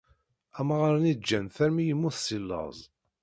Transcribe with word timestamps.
Amɣar-nni 0.59 1.13
ǧǧan-t 1.19 1.55
armi 1.65 1.83
yemmut 1.85 2.17
si 2.23 2.37
laẓ. 2.47 2.77